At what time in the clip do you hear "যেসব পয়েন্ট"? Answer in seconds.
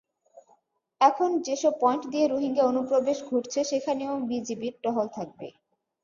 1.47-2.03